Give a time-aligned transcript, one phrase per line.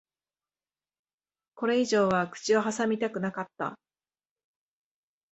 [1.53, 3.77] これ以上は口を挟みたくなかった。